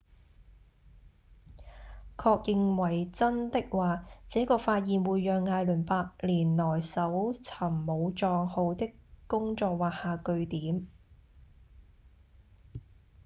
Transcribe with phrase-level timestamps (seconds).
[2.17, 8.91] 確認為真的話這個發現會讓艾倫八年來搜尋武藏號的
[9.27, 10.87] 工作畫下句點